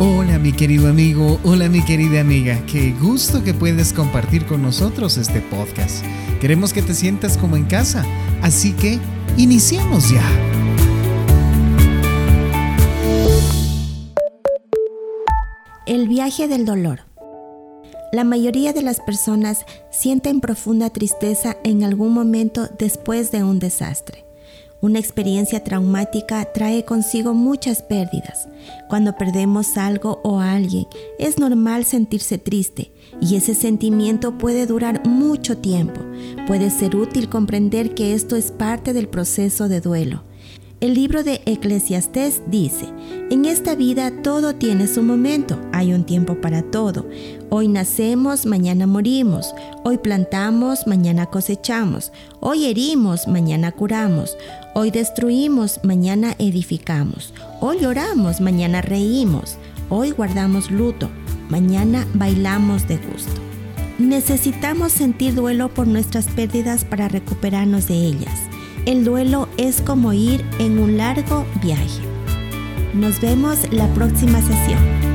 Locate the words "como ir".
69.80-70.44